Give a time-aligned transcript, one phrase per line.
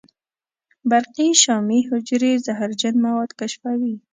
[0.89, 3.95] برقي شامي حجرې زهرجن مواد کشفوي.